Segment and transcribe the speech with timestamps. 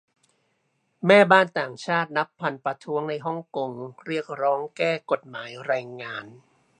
[1.07, 3.71] แม่บ้านต่างชาตินับพันประท้วงในฮ่องกง
[4.05, 6.25] เรียกร้องแก้ กฎหมายแรงงาน